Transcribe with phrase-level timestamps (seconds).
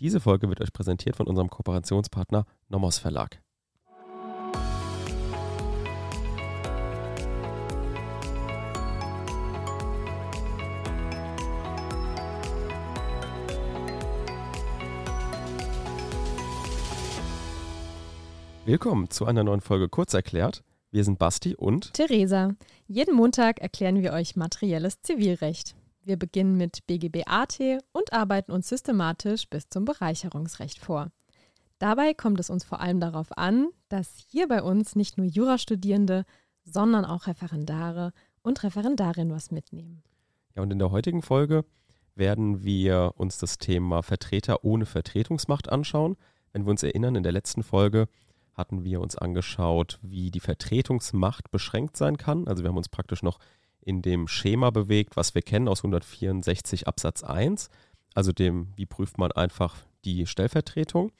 [0.00, 3.42] Diese Folge wird euch präsentiert von unserem Kooperationspartner Nomos Verlag.
[18.64, 20.64] Willkommen zu einer neuen Folge Kurzerklärt.
[20.90, 22.54] Wir sind Basti und Theresa.
[22.86, 25.74] Jeden Montag erklären wir euch materielles Zivilrecht.
[26.02, 31.10] Wir beginnen mit BGB-AT und arbeiten uns systematisch bis zum Bereicherungsrecht vor.
[31.78, 36.24] Dabei kommt es uns vor allem darauf an, dass hier bei uns nicht nur Jurastudierende,
[36.64, 40.02] sondern auch Referendare und Referendarinnen was mitnehmen.
[40.54, 41.64] Ja, und in der heutigen Folge
[42.14, 46.16] werden wir uns das Thema Vertreter ohne Vertretungsmacht anschauen.
[46.52, 48.08] Wenn wir uns erinnern, in der letzten Folge
[48.54, 52.46] hatten wir uns angeschaut, wie die Vertretungsmacht beschränkt sein kann.
[52.46, 53.38] Also wir haben uns praktisch noch
[53.80, 57.70] in dem Schema bewegt, was wir kennen aus 164 Absatz 1,
[58.14, 61.12] also dem, wie prüft man einfach die Stellvertretung.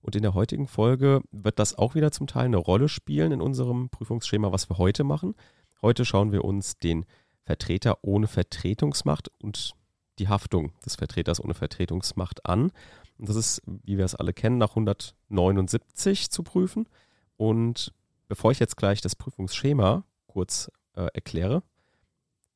[0.00, 3.40] Und in der heutigen Folge wird das auch wieder zum Teil eine Rolle spielen in
[3.40, 5.34] unserem Prüfungsschema, was wir heute machen.
[5.82, 7.04] Heute schauen wir uns den
[7.42, 9.74] Vertreter ohne Vertretungsmacht und
[10.18, 12.72] die Haftung des Vertreters ohne Vertretungsmacht an.
[13.18, 16.88] Und das ist, wie wir es alle kennen, nach 179 zu prüfen.
[17.36, 17.92] Und
[18.28, 21.62] bevor ich jetzt gleich das Prüfungsschema kurz äh, erkläre,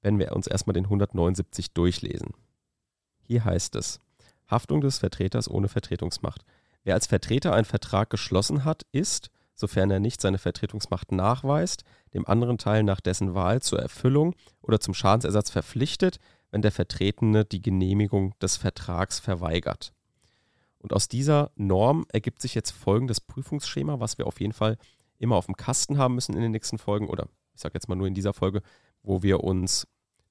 [0.03, 2.35] werden wir uns erstmal den 179 durchlesen.
[3.23, 4.01] Hier heißt es,
[4.51, 6.45] Haftung des Vertreters ohne Vertretungsmacht.
[6.83, 11.85] Wer als Vertreter einen Vertrag geschlossen hat, ist, sofern er nicht seine Vertretungsmacht nachweist,
[12.15, 16.19] dem anderen Teil nach dessen Wahl zur Erfüllung oder zum Schadensersatz verpflichtet,
[16.51, 19.93] wenn der Vertretene die Genehmigung des Vertrags verweigert.
[20.79, 24.79] Und aus dieser Norm ergibt sich jetzt folgendes Prüfungsschema, was wir auf jeden Fall
[25.19, 27.29] immer auf dem Kasten haben müssen in den nächsten Folgen oder
[27.61, 28.63] ich sage jetzt mal nur in dieser Folge,
[29.03, 29.87] wo wir uns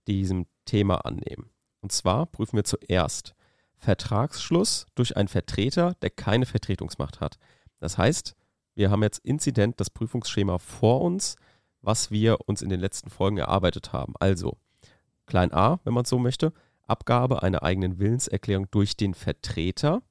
[0.08, 1.52] diesem Thema annehmen.
[1.80, 3.36] Und zwar prüfen wir zuerst
[3.78, 7.38] Vertragsschluss durch einen Vertreter, der keine Vertretungsmacht hat.
[7.80, 8.36] Das heißt,
[8.74, 11.36] wir haben jetzt Inzident das Prüfungsschema vor uns,
[11.82, 14.16] was wir uns in den letzten Folgen erarbeitet haben.
[14.20, 14.58] Also,
[15.28, 16.52] klein a, wenn man so möchte,
[16.88, 20.02] Abgabe einer eigenen Willenserklärung durch den Vertreter.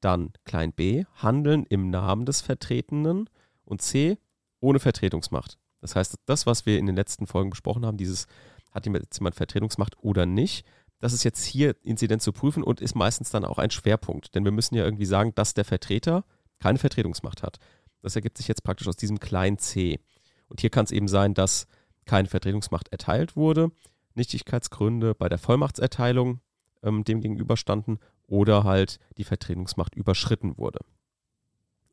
[0.00, 3.30] Dann klein b, Handeln im Namen des Vertretenen.
[3.64, 4.18] Und c,
[4.58, 5.60] ohne Vertretungsmacht.
[5.80, 8.26] Das heißt, das, was wir in den letzten Folgen besprochen haben, dieses
[8.72, 10.64] hat jetzt jemand Vertretungsmacht oder nicht,
[11.00, 14.34] das ist jetzt hier Inzidenz zu prüfen und ist meistens dann auch ein Schwerpunkt.
[14.34, 16.24] Denn wir müssen ja irgendwie sagen, dass der Vertreter
[16.58, 17.58] keine Vertretungsmacht hat.
[18.02, 19.98] Das ergibt sich jetzt praktisch aus diesem kleinen c.
[20.48, 21.66] Und hier kann es eben sein, dass
[22.04, 23.70] keine Vertretungsmacht erteilt wurde,
[24.14, 26.40] Nichtigkeitsgründe bei der Vollmachtserteilung
[26.82, 30.80] ähm, dem gegenüberstanden oder halt die Vertretungsmacht überschritten wurde.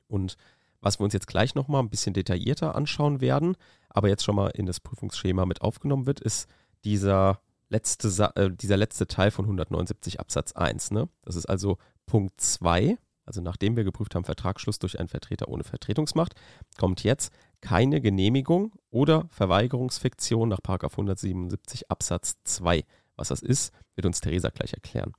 [0.07, 0.37] Und
[0.81, 3.55] was wir uns jetzt gleich nochmal ein bisschen detaillierter anschauen werden,
[3.89, 6.47] aber jetzt schon mal in das Prüfungsschema mit aufgenommen wird, ist
[6.83, 10.91] dieser letzte, äh, dieser letzte Teil von 179 Absatz 1.
[10.91, 11.09] Ne?
[11.23, 15.63] Das ist also Punkt 2, also nachdem wir geprüft haben, Vertragsschluss durch einen Vertreter ohne
[15.63, 16.33] Vertretungsmacht,
[16.77, 22.85] kommt jetzt keine Genehmigung oder Verweigerungsfiktion nach 177 Absatz 2.
[23.15, 25.13] Was das ist, wird uns Theresa gleich erklären.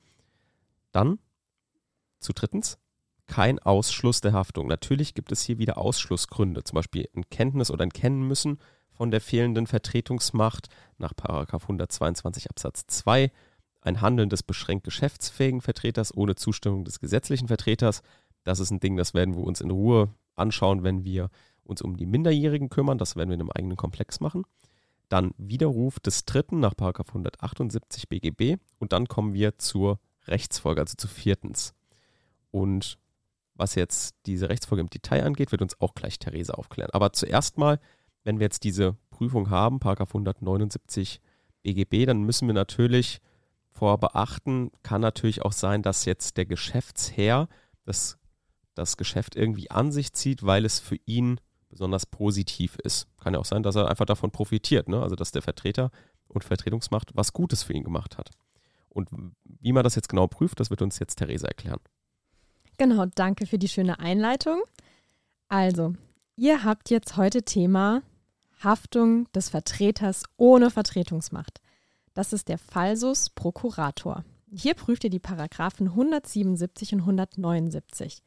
[0.92, 1.18] Dann
[2.20, 2.78] zu drittens,
[3.28, 4.66] kein Ausschluss der Haftung.
[4.66, 8.58] Natürlich gibt es hier wieder Ausschlussgründe, zum Beispiel ein Kenntnis oder ein Kennen müssen
[8.90, 13.30] von der fehlenden Vertretungsmacht nach 122 Absatz 2,
[13.80, 18.02] ein Handeln des beschränkt geschäftsfähigen Vertreters ohne Zustimmung des gesetzlichen Vertreters.
[18.42, 21.30] Das ist ein Ding, das werden wir uns in Ruhe anschauen, wenn wir
[21.62, 22.98] uns um die Minderjährigen kümmern.
[22.98, 24.44] Das werden wir in einem eigenen Komplex machen.
[25.08, 31.08] Dann Widerruf des Dritten nach 178 BGB und dann kommen wir zur Rechtsfolge, also zu
[31.08, 31.74] viertens.
[32.50, 32.98] Und
[33.58, 36.90] was jetzt diese Rechtsfolge im Detail angeht, wird uns auch gleich Theresa aufklären.
[36.92, 37.80] Aber zuerst mal,
[38.24, 41.20] wenn wir jetzt diese Prüfung haben, Paragraph 179
[41.62, 43.20] BGB, dann müssen wir natürlich
[43.72, 47.48] vor beachten, kann natürlich auch sein, dass jetzt der Geschäftsherr
[47.84, 48.18] das,
[48.74, 53.08] das Geschäft irgendwie an sich zieht, weil es für ihn besonders positiv ist.
[53.20, 55.02] Kann ja auch sein, dass er einfach davon profitiert, ne?
[55.02, 55.90] also dass der Vertreter
[56.28, 58.30] und Vertretungsmacht was Gutes für ihn gemacht hat.
[58.88, 59.10] Und
[59.44, 61.80] wie man das jetzt genau prüft, das wird uns jetzt Theresa erklären.
[62.78, 64.62] Genau, danke für die schöne Einleitung.
[65.48, 65.94] Also,
[66.36, 68.02] ihr habt jetzt heute Thema
[68.62, 71.60] Haftung des Vertreters ohne Vertretungsmacht.
[72.14, 74.24] Das ist der Falsus Prokurator.
[74.48, 78.22] Hier prüft ihr die Paragraphen 177 und 179.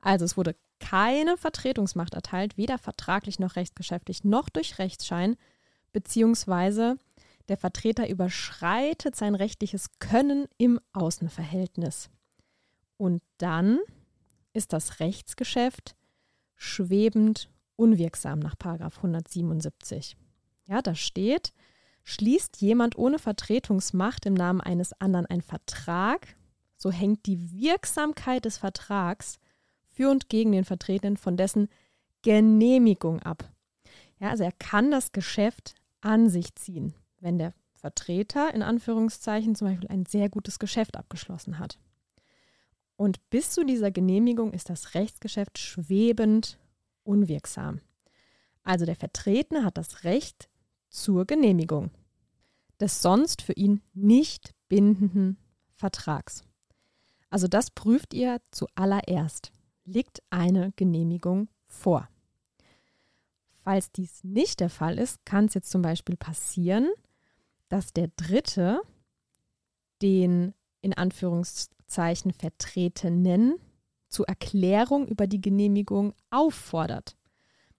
[0.00, 5.36] Also es wurde keine Vertretungsmacht erteilt, weder vertraglich noch rechtsgeschäftlich noch durch Rechtsschein,
[5.92, 6.98] beziehungsweise
[7.48, 12.10] der Vertreter überschreitet sein rechtliches Können im Außenverhältnis.
[12.98, 13.78] Und dann
[14.52, 15.96] ist das Rechtsgeschäft
[16.56, 20.16] schwebend unwirksam nach 177.
[20.66, 21.54] Ja, da steht,
[22.02, 26.36] schließt jemand ohne Vertretungsmacht im Namen eines anderen einen Vertrag,
[26.76, 29.38] so hängt die Wirksamkeit des Vertrags
[29.88, 31.68] für und gegen den Vertretenen von dessen
[32.22, 33.50] Genehmigung ab.
[34.18, 39.68] Ja, also er kann das Geschäft an sich ziehen, wenn der Vertreter in Anführungszeichen zum
[39.68, 41.78] Beispiel ein sehr gutes Geschäft abgeschlossen hat.
[42.98, 46.58] Und bis zu dieser Genehmigung ist das Rechtsgeschäft schwebend
[47.04, 47.80] unwirksam.
[48.64, 50.48] Also der Vertretene hat das Recht
[50.88, 51.92] zur Genehmigung
[52.80, 55.38] des sonst für ihn nicht bindenden
[55.74, 56.42] Vertrags.
[57.30, 59.52] Also das prüft ihr zuallererst.
[59.84, 62.08] Liegt eine Genehmigung vor?
[63.62, 66.90] Falls dies nicht der Fall ist, kann es jetzt zum Beispiel passieren,
[67.68, 68.80] dass der Dritte
[70.02, 70.94] den in
[71.88, 73.54] Anführungszeichen Vertretenen
[74.08, 77.16] zur Erklärung über die Genehmigung auffordert.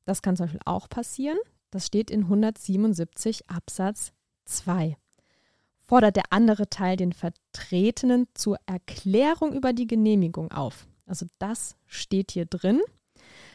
[0.05, 1.37] Das kann zum Beispiel auch passieren.
[1.69, 4.11] Das steht in 177 Absatz
[4.45, 4.97] 2.
[5.81, 10.87] Fordert der andere Teil den Vertretenen zur Erklärung über die Genehmigung auf.
[11.05, 12.81] Also das steht hier drin.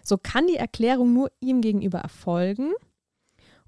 [0.05, 2.73] So kann die Erklärung nur ihm gegenüber erfolgen.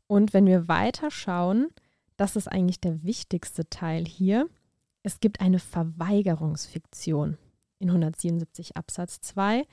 [0.07, 1.69] Und wenn wir weiter schauen,
[2.17, 4.49] das ist eigentlich der wichtigste Teil hier.
[5.07, 7.39] Es gibt eine Verweigerungsfiktion
[7.79, 9.65] in 177 Absatz 2.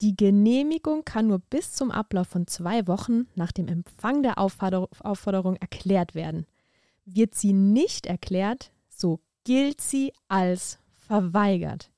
[0.00, 5.54] Die Genehmigung kann nur bis zum Ablauf von zwei Wochen nach dem Empfang der Aufforderung
[5.54, 6.44] erklärt werden.
[7.04, 11.92] Wird sie nicht erklärt, so gilt sie als verweigert.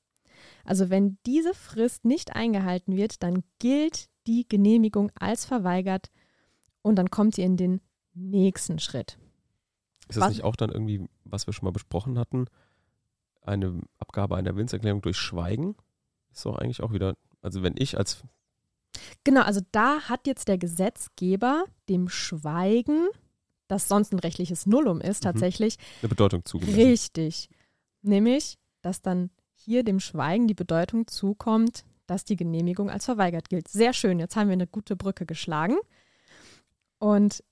[0.63, 6.11] Also wenn diese Frist nicht eingehalten wird, dann gilt die Genehmigung als verweigert
[6.83, 7.81] und dann kommt sie in den
[8.13, 9.17] nächsten Schritt.
[10.09, 10.29] Ist das was?
[10.29, 12.45] nicht auch dann irgendwie, was wir schon mal besprochen hatten,
[13.43, 15.75] eine Abgabe einer Willenserklärung durch Schweigen?
[16.31, 18.23] Ist doch eigentlich auch wieder, also wenn ich als
[19.23, 23.07] Genau, also da hat jetzt der Gesetzgeber dem Schweigen,
[23.67, 25.27] das sonst ein rechtliches Nullum ist, mhm.
[25.27, 26.79] tatsächlich eine Bedeutung zugemessen.
[26.79, 27.49] Richtig.
[28.01, 33.67] Nämlich, dass dann hier dem Schweigen die Bedeutung zukommt, dass die Genehmigung als verweigert gilt.
[33.67, 35.77] Sehr schön, jetzt haben wir eine gute Brücke geschlagen.
[36.99, 37.43] Und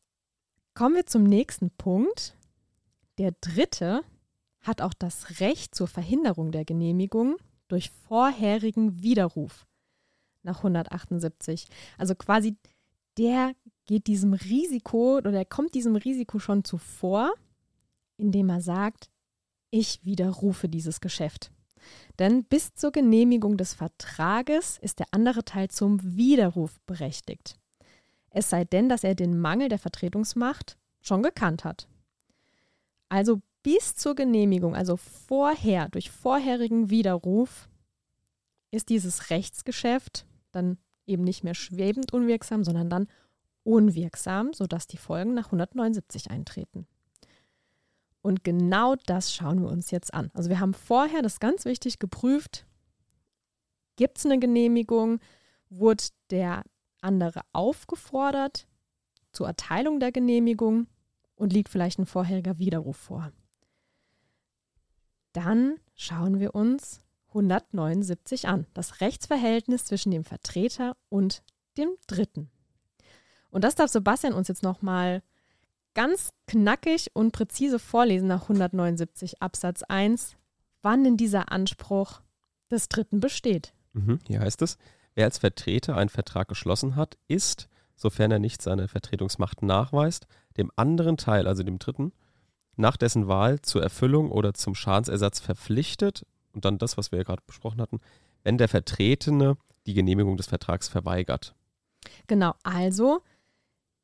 [0.74, 2.36] kommen wir zum nächsten Punkt.
[3.18, 4.04] Der dritte
[4.62, 7.38] hat auch das Recht zur Verhinderung der Genehmigung
[7.68, 9.66] durch vorherigen Widerruf
[10.44, 11.68] nach 178.
[11.98, 12.56] Also quasi
[13.18, 13.54] der
[13.86, 17.34] geht diesem Risiko oder der kommt diesem Risiko schon zuvor,
[18.18, 19.10] indem er sagt,
[19.69, 21.52] ich widerrufe dieses Geschäft.
[22.19, 27.58] Denn bis zur Genehmigung des Vertrages ist der andere Teil zum Widerruf berechtigt.
[28.30, 31.88] Es sei denn, dass er den Mangel der Vertretungsmacht schon gekannt hat.
[33.10, 37.69] Also bis zur Genehmigung, also vorher, durch vorherigen Widerruf,
[38.72, 43.08] ist dieses Rechtsgeschäft dann eben nicht mehr schwebend unwirksam, sondern dann
[43.63, 46.88] unwirksam, sodass die Folgen nach 179 eintreten.
[48.22, 50.30] Und genau das schauen wir uns jetzt an.
[50.34, 52.66] Also wir haben vorher, das ganz wichtig, geprüft,
[53.96, 55.19] gibt es eine Genehmigung,
[55.69, 56.63] wurde der
[57.02, 58.68] andere aufgefordert
[59.31, 60.88] zur Erteilung der Genehmigung
[61.36, 63.31] und liegt vielleicht ein vorheriger Widerruf vor.
[65.33, 71.44] Dann schauen wir uns 179 an, das Rechtsverhältnis zwischen dem Vertreter und
[71.78, 72.50] dem Dritten.
[73.50, 75.22] Und das darf Sebastian uns jetzt nochmal
[75.94, 80.36] ganz knackig und präzise vorlesen nach 179 Absatz 1,
[80.81, 82.22] wann denn dieser Anspruch
[82.69, 83.74] des Dritten besteht.
[83.94, 84.77] Mhm, hier heißt es,
[85.16, 90.27] wer als Vertreter einen Vertrag geschlossen hat, ist, sofern er nicht seine Vertretungsmacht nachweist,
[90.58, 92.13] dem anderen Teil, also dem Dritten,
[92.75, 97.24] nach dessen Wahl zur Erfüllung oder zum Schadensersatz verpflichtet und dann das, was wir ja
[97.24, 98.00] gerade besprochen hatten,
[98.44, 101.56] wenn der Vertretene die Genehmigung des Vertrags verweigert.
[102.28, 103.22] Genau, also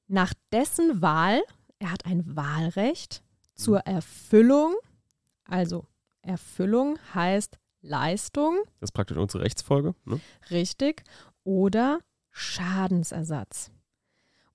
[0.08, 1.42] nach dessen Wahl
[1.80, 3.96] er hat ein Wahlrecht zur mhm.
[3.96, 4.76] Erfüllung.
[5.46, 5.86] Also
[6.22, 8.58] Erfüllung heißt Leistung.
[8.80, 9.96] Das ist praktisch unsere Rechtsfolge.
[10.06, 10.20] Ne?
[10.50, 11.04] Richtig.
[11.44, 12.00] Oder
[12.32, 13.72] Schadensersatz.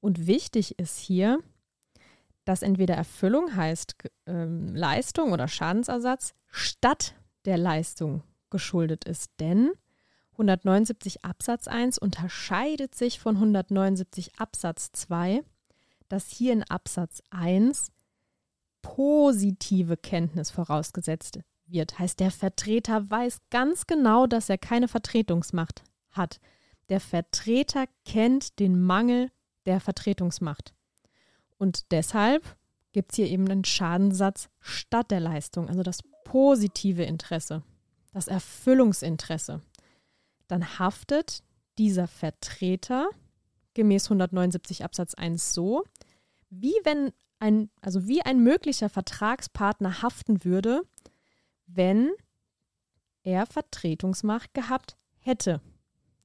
[0.01, 1.39] Und wichtig ist hier,
[2.45, 3.95] dass entweder Erfüllung heißt
[4.27, 9.31] ähm, Leistung oder Schadensersatz statt der Leistung geschuldet ist.
[9.41, 9.71] Denn
[10.33, 15.43] 179 Absatz 1 unterscheidet sich von 179 Absatz 2
[16.13, 17.91] dass hier in Absatz 1
[18.83, 21.99] positive Kenntnis vorausgesetzt wird.
[21.99, 26.39] Heißt, der Vertreter weiß ganz genau, dass er keine Vertretungsmacht hat.
[26.91, 29.31] Der Vertreter kennt den Mangel
[29.65, 30.75] der Vertretungsmacht.
[31.63, 32.57] Und deshalb
[32.91, 37.63] gibt es hier eben einen Schadensatz statt der Leistung, also das positive Interesse,
[38.13, 39.61] das Erfüllungsinteresse.
[40.49, 41.45] Dann haftet
[41.79, 43.09] dieser Vertreter
[43.75, 45.85] gemäß 179 Absatz 1 so,
[46.51, 50.83] wie wenn ein, also wie ein möglicher Vertragspartner haften würde,
[51.69, 52.11] wenn
[53.23, 55.61] er Vertretungsmacht gehabt hätte.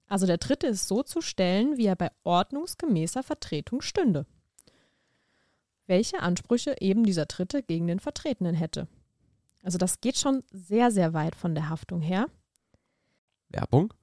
[0.07, 4.25] Also der dritte ist so zu stellen, wie er bei ordnungsgemäßer Vertretung stünde.
[5.87, 8.87] Welche Ansprüche eben dieser dritte gegen den Vertretenen hätte.
[9.63, 12.27] Also das geht schon sehr, sehr weit von der Haftung her.
[13.49, 13.93] Werbung.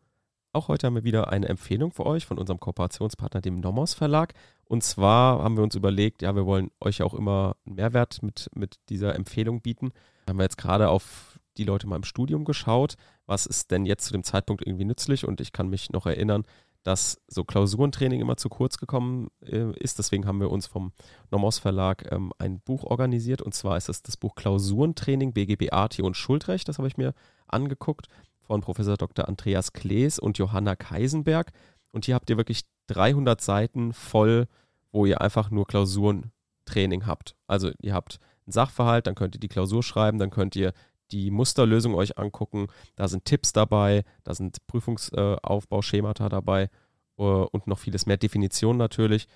[0.53, 4.35] Auch heute haben wir wieder eine Empfehlung für euch von unserem Kooperationspartner, dem Nomos Verlag.
[4.67, 8.49] Und zwar haben wir uns überlegt, ja, wir wollen euch auch immer einen Mehrwert mit,
[8.55, 9.93] mit dieser Empfehlung bieten.
[10.27, 13.85] Da haben wir jetzt gerade auf die Leute mal im Studium geschaut, was ist denn
[13.85, 16.45] jetzt zu dem Zeitpunkt irgendwie nützlich und ich kann mich noch erinnern,
[16.85, 19.99] dass so Klausurentraining immer zu kurz gekommen äh, ist.
[19.99, 20.93] Deswegen haben wir uns vom
[21.31, 25.99] Nomos Verlag ähm, ein Buch organisiert und zwar ist es das Buch Klausurentraining BGB AT
[26.01, 26.69] und Schuldrecht.
[26.69, 27.15] Das habe ich mir
[27.49, 28.09] angeguckt
[28.43, 29.27] von Professor Dr.
[29.27, 31.53] Andreas Klees und Johanna Keisenberg.
[31.91, 34.47] Und hier habt ihr wirklich 300 Seiten voll,
[34.93, 37.35] wo ihr einfach nur Klausurentraining habt.
[37.47, 40.75] Also ihr habt einen Sachverhalt, dann könnt ihr die Klausur schreiben, dann könnt ihr
[41.15, 42.67] die Musterlösung euch angucken.
[42.97, 46.71] Da sind Tipps dabei, da sind Prüfungsaufbauschemata dabei
[47.17, 49.29] äh, und noch vieles mehr Definitionen natürlich.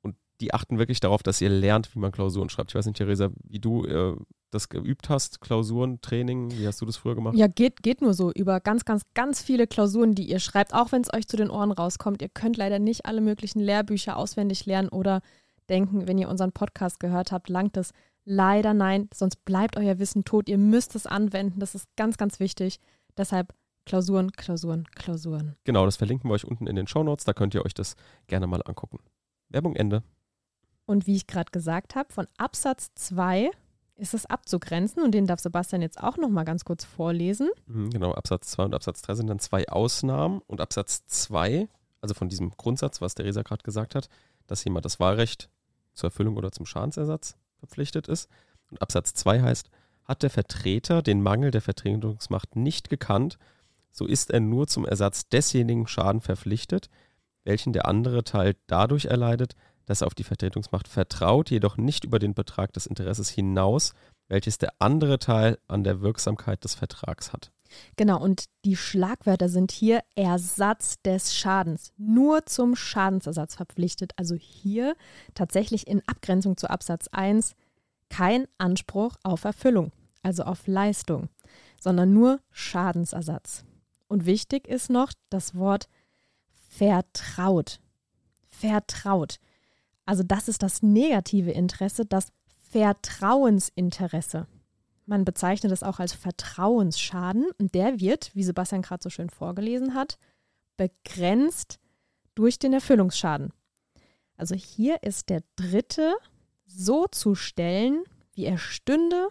[0.00, 2.70] Und die achten wirklich darauf, dass ihr lernt, wie man Klausuren schreibt.
[2.70, 4.16] Ich weiß nicht, Theresa, wie du äh,
[4.50, 7.36] das geübt hast, Klausuren, Training, wie hast du das früher gemacht?
[7.36, 10.92] Ja, geht, geht nur so über ganz, ganz, ganz viele Klausuren, die ihr schreibt, auch
[10.92, 12.22] wenn es euch zu den Ohren rauskommt.
[12.22, 15.20] Ihr könnt leider nicht alle möglichen Lehrbücher auswendig lernen oder
[15.68, 17.92] denken, wenn ihr unseren Podcast gehört habt, langt es.
[18.30, 20.50] Leider nein, sonst bleibt euer Wissen tot.
[20.50, 21.60] Ihr müsst es anwenden.
[21.60, 22.78] Das ist ganz, ganz wichtig.
[23.16, 23.54] Deshalb
[23.86, 25.56] Klausuren, Klausuren, Klausuren.
[25.64, 27.24] Genau, das verlinken wir euch unten in den Show Notes.
[27.24, 28.98] Da könnt ihr euch das gerne mal angucken.
[29.48, 30.02] Werbung Ende.
[30.84, 33.50] Und wie ich gerade gesagt habe, von Absatz 2
[33.94, 37.48] ist es abzugrenzen und den darf Sebastian jetzt auch noch mal ganz kurz vorlesen.
[37.64, 41.66] Mhm, genau, Absatz 2 und Absatz 3 sind dann zwei Ausnahmen und Absatz 2,
[42.02, 44.10] also von diesem Grundsatz, was Theresa gerade gesagt hat,
[44.46, 45.48] dass jemand das Wahlrecht
[45.94, 48.28] zur Erfüllung oder zum Schadensersatz verpflichtet ist.
[48.70, 49.70] Und Absatz 2 heißt,
[50.04, 53.38] hat der Vertreter den Mangel der Vertretungsmacht nicht gekannt,
[53.92, 56.88] so ist er nur zum Ersatz desjenigen Schaden verpflichtet,
[57.44, 59.54] welchen der andere Teil dadurch erleidet,
[59.86, 63.94] dass er auf die Vertretungsmacht vertraut, jedoch nicht über den Betrag des Interesses hinaus,
[64.28, 67.50] welches der andere Teil an der Wirksamkeit des Vertrags hat.
[67.96, 74.12] Genau, und die Schlagwörter sind hier Ersatz des Schadens, nur zum Schadensersatz verpflichtet.
[74.16, 74.96] Also hier
[75.34, 77.54] tatsächlich in Abgrenzung zu Absatz 1
[78.10, 81.28] kein Anspruch auf Erfüllung, also auf Leistung,
[81.80, 83.64] sondern nur Schadensersatz.
[84.08, 85.88] Und wichtig ist noch das Wort
[86.68, 87.80] vertraut.
[88.46, 89.38] Vertraut.
[90.06, 92.28] Also das ist das negative Interesse, das
[92.70, 94.46] Vertrauensinteresse.
[95.08, 99.94] Man bezeichnet es auch als Vertrauensschaden und der wird, wie Sebastian gerade so schön vorgelesen
[99.94, 100.18] hat,
[100.76, 101.80] begrenzt
[102.34, 103.54] durch den Erfüllungsschaden.
[104.36, 106.14] Also hier ist der dritte
[106.66, 109.28] so zu stellen, wie er stünde,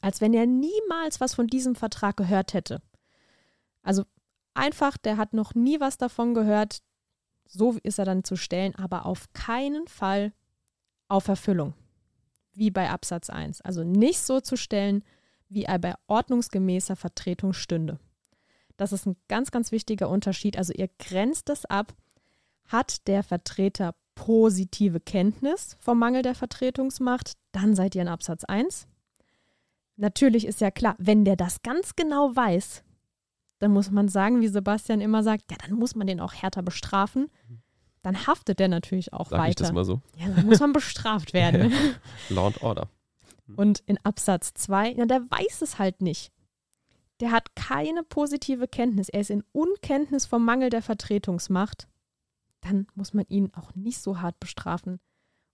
[0.00, 2.80] als wenn er niemals was von diesem Vertrag gehört hätte.
[3.82, 4.04] Also
[4.54, 6.82] einfach, der hat noch nie was davon gehört,
[7.44, 10.32] so ist er dann zu stellen, aber auf keinen Fall
[11.08, 11.74] auf Erfüllung
[12.54, 13.60] wie bei Absatz 1.
[13.62, 15.04] Also nicht so zu stellen,
[15.48, 17.98] wie er bei ordnungsgemäßer Vertretung stünde.
[18.76, 20.56] Das ist ein ganz, ganz wichtiger Unterschied.
[20.56, 21.94] Also ihr grenzt es ab.
[22.66, 28.86] Hat der Vertreter positive Kenntnis vom Mangel der Vertretungsmacht, dann seid ihr in Absatz 1.
[29.96, 32.82] Natürlich ist ja klar, wenn der das ganz genau weiß,
[33.58, 36.62] dann muss man sagen, wie Sebastian immer sagt, ja, dann muss man den auch härter
[36.62, 37.30] bestrafen.
[37.48, 37.61] Mhm
[38.02, 39.50] dann haftet der natürlich auch Sag weiter.
[39.50, 40.00] Ich das mal so.
[40.18, 41.72] Ja, dann muss man bestraft werden.
[42.28, 42.88] Law and Order.
[43.56, 46.32] Und in Absatz 2, ja, der weiß es halt nicht.
[47.20, 49.08] Der hat keine positive Kenntnis.
[49.08, 51.86] Er ist in Unkenntnis vom Mangel der Vertretungsmacht.
[52.60, 55.00] Dann muss man ihn auch nicht so hart bestrafen.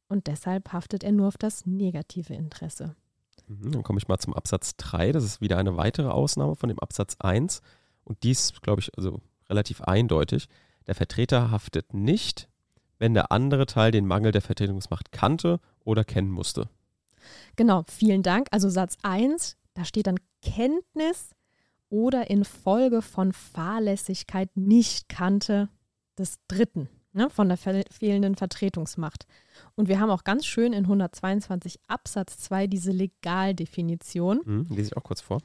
[0.09, 2.95] Und deshalb haftet er nur auf das negative Interesse.
[3.47, 5.12] Mhm, dann komme ich mal zum Absatz 3.
[5.12, 7.61] Das ist wieder eine weitere Ausnahme von dem Absatz 1.
[8.05, 10.49] Und dies, glaube ich, also relativ eindeutig.
[10.88, 12.49] Der Vertreter haftet nicht,
[12.99, 16.68] wenn der andere Teil den Mangel der Vertretungsmacht kannte oder kennen musste.
[17.57, 18.49] Genau, vielen Dank.
[18.50, 21.30] Also Satz 1, da steht dann Kenntnis
[21.90, 25.68] oder infolge von Fahrlässigkeit nicht kannte
[26.18, 29.26] des Dritten ne, von der fehlenden Vertretungsmacht.
[29.75, 34.40] Und wir haben auch ganz schön in 122 Absatz 2 diese Legaldefinition.
[34.42, 35.42] Hm, lese ich auch kurz vor.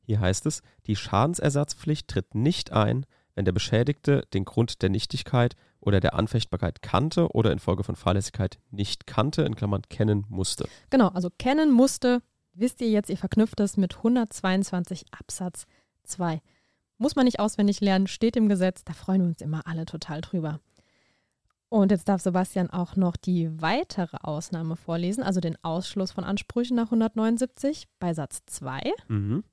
[0.00, 3.04] Hier heißt es, die Schadensersatzpflicht tritt nicht ein,
[3.38, 8.58] wenn der Beschädigte den Grund der Nichtigkeit oder der Anfechtbarkeit kannte oder infolge von Fahrlässigkeit
[8.72, 10.68] nicht kannte, in Klammern kennen musste.
[10.90, 12.20] Genau, also kennen musste,
[12.52, 15.66] wisst ihr jetzt, ihr verknüpft es mit 122 Absatz
[16.02, 16.42] 2.
[16.96, 20.20] Muss man nicht auswendig lernen, steht im Gesetz, da freuen wir uns immer alle total
[20.20, 20.58] drüber.
[21.68, 26.74] Und jetzt darf Sebastian auch noch die weitere Ausnahme vorlesen, also den Ausschluss von Ansprüchen
[26.74, 28.80] nach 179 bei Satz 2.
[29.06, 29.44] Mhm.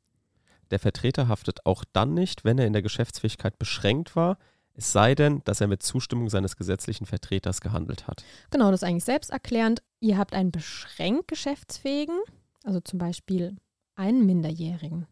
[0.72, 4.38] Der Vertreter haftet auch dann nicht, wenn er in der Geschäftsfähigkeit beschränkt war,
[4.78, 8.26] es sei denn, dass er mit Zustimmung seines gesetzlichen Vertreters gehandelt hat.
[8.52, 9.82] Genau, das ist eigentlich selbsterklärend.
[10.02, 12.20] Ihr habt einen beschränkt Geschäftsfähigen,
[12.64, 13.56] also zum Beispiel
[13.96, 15.08] einen Minderjährigen.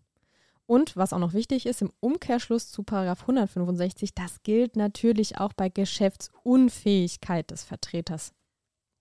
[0.66, 5.70] Und was auch noch wichtig ist, im Umkehrschluss zu 165, das gilt natürlich auch bei
[5.70, 8.34] Geschäftsunfähigkeit des Vertreters.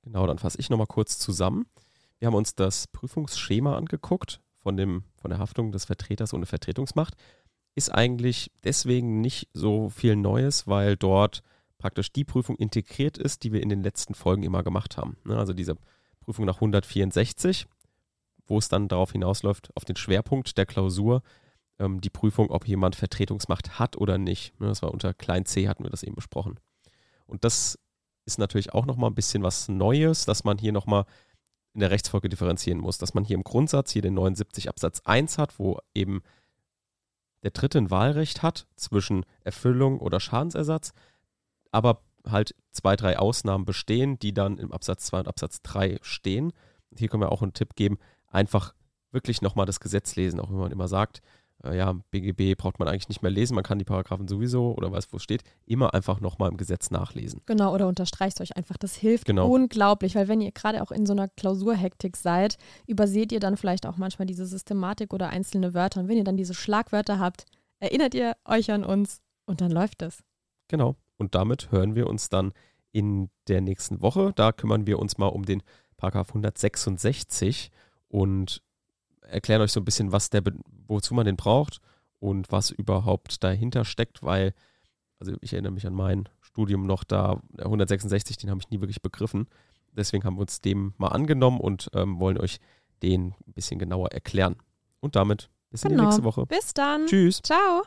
[0.03, 1.67] Genau, dann fasse ich nochmal kurz zusammen.
[2.19, 7.15] Wir haben uns das Prüfungsschema angeguckt von, dem, von der Haftung des Vertreters ohne Vertretungsmacht
[7.75, 11.43] ist eigentlich deswegen nicht so viel Neues, weil dort
[11.79, 15.17] praktisch die Prüfung integriert ist, die wir in den letzten Folgen immer gemacht haben.
[15.25, 15.77] Ne, also diese
[16.21, 17.67] Prüfung nach 164,
[18.47, 21.23] wo es dann darauf hinausläuft, auf den Schwerpunkt der Klausur,
[21.79, 24.59] ähm, die Prüfung, ob jemand Vertretungsmacht hat oder nicht.
[24.61, 26.61] Ne, das war unter klein c, hatten wir das eben besprochen.
[27.27, 27.79] Und das
[28.27, 31.07] ist natürlich auch nochmal ein bisschen was Neues, dass man hier nochmal
[31.75, 35.39] in der Rechtsfolge differenzieren muss, dass man hier im Grundsatz hier den 79 Absatz 1
[35.39, 36.23] hat, wo eben
[37.43, 40.93] der Dritte ein Wahlrecht hat zwischen Erfüllung oder Schadensersatz,
[41.71, 46.53] aber halt zwei, drei Ausnahmen bestehen, die dann im Absatz 2 und Absatz 3 stehen.
[46.97, 47.99] Hier können wir auch einen Tipp geben,
[48.29, 48.75] einfach
[49.11, 51.21] wirklich nochmal das Gesetz lesen, auch wenn man immer sagt,
[51.71, 55.13] ja, BGB braucht man eigentlich nicht mehr lesen, man kann die Paragraphen sowieso oder weiß,
[55.13, 57.41] wo es steht, immer einfach nochmal im Gesetz nachlesen.
[57.47, 58.77] Genau, oder unterstreicht euch einfach.
[58.77, 59.49] Das hilft Genau.
[59.49, 63.87] unglaublich, weil wenn ihr gerade auch in so einer Klausurhektik seid, überseht ihr dann vielleicht
[63.87, 66.01] auch manchmal diese Systematik oder einzelne Wörter.
[66.01, 67.45] Und wenn ihr dann diese Schlagwörter habt,
[67.79, 70.23] erinnert ihr euch an uns und dann läuft es.
[70.69, 70.97] Genau.
[71.19, 72.53] Und damit hören wir uns dann
[72.91, 74.33] in der nächsten Woche.
[74.35, 75.63] Da kümmern wir uns mal um den
[75.97, 77.71] Paragraph 166
[78.09, 78.63] und
[79.23, 80.43] erklären euch so ein bisschen, was der,
[80.93, 81.81] wozu man den braucht
[82.21, 84.55] und was überhaupt dahinter steckt, weil,
[85.19, 88.81] also ich erinnere mich an mein Studium noch da, der 166, den habe ich nie
[88.81, 89.47] wirklich begriffen.
[89.93, 92.59] Deswegen haben wir uns dem mal angenommen und ähm, wollen euch
[93.03, 94.57] den ein bisschen genauer erklären.
[95.01, 96.05] Und damit bis in die Genau.
[96.09, 96.47] nächste Woche.
[96.47, 97.07] Bis dann.
[97.07, 97.41] Tschüss.
[97.43, 97.83] Ciao.